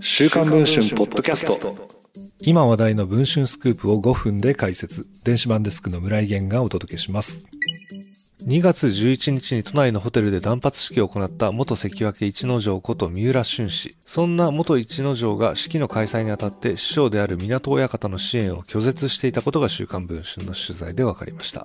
[0.00, 1.58] 週刊文春ポッドキャスト
[2.40, 7.46] 今話題の文春スクープを5分で解説電子版デスクの村井源がお届けします
[8.46, 13.96] 2月11日に都内のホテルで断髪式を行った元関脇一之丞こと三浦俊氏。
[14.00, 21.62] そんな元一之丞が式の開催にあたって師匠である港親方の支援を拒絶していたことが週刊文春の取材で分かりました。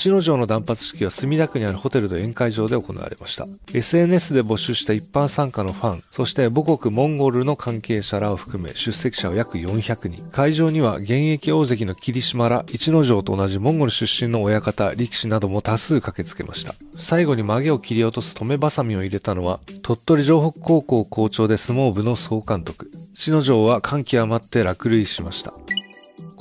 [0.00, 3.44] 一之丞の断髪式は墨田区にあるホテルの宴会場で行われました。
[3.74, 10.26] SNS で募集した一般参加のファン、そして母国モンゴルの関係者らを含め出席者は約400人。
[10.30, 16.74] 会場には現役大関の霧島ら一之丞と同じモンゴル出身の親方、力士なども多数駆けつけました。
[16.92, 22.90] 最後に曲げを切り落とす止めバサミを入れたのは、鳥取城北高校校長で相撲部の総監督。
[23.12, 25.52] 一之丞は歓喜余って落塁しました。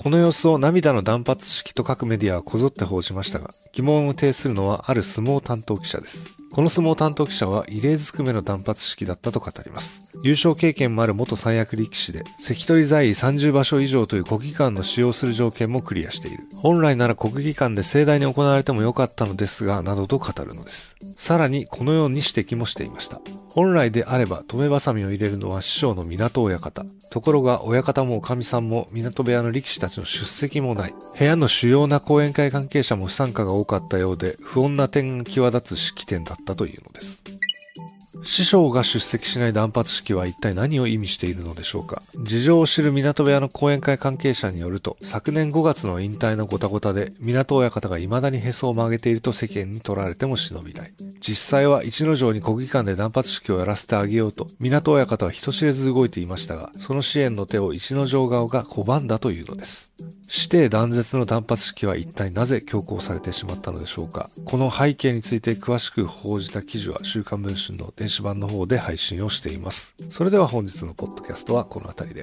[0.00, 6.36] この様子を涙の断髪式と各メディアはこぞって報じましたが、疑問を呈するのはある相撲担当記者です。
[6.52, 10.20] この相撲担当記者は異例ずくめの断髪式だったと語ります。
[10.22, 16.44] 優勝経験もある元三役力士で、関取在位30場所以上という国技館の使用する条件もクリアしている。
[16.62, 20.94] 本来なら国技館で盛大に行われてもよかったのですが、などと語るのです。
[21.16, 23.20] さらに、このように指摘もしていました。
[23.58, 26.84] 本来であれば止めばさみを入れるのは師匠の港親方。
[27.10, 30.94] ところが親方もおかみさんも港部屋の力士たちの出席もない。
[31.18, 37.20] 部屋の主要な講演会関係者も不参加が多かったようで、不穏な点が際立つ式典だったというのです。
[38.22, 42.02] 師匠が出席しない断髪式は一体何を意味しているのでしょうか？
[42.22, 50.92] 事情を知る港部屋の講演会関係者によると、昨年5月の引退のごたごたで、港親方が未だにへそを曲げていると世間に取られても忍びない。
[51.20, 59.94] 実際は一之丞に国技館で断髪式をやらせてあげようと、港親方は人知れず動いていましたが、その支援の手を一之丞側が拒んだというのです。
[60.30, 64.28] 指定断絶の断髪式は一体なぜ強行されてしまったのでしょうか？
[64.44, 69.94] この背景について詳しく報じた記事は週刊文春の電子版の方で配信をしています。
[70.08, 72.22] それでは本日のポッドキャストはこの辺りで。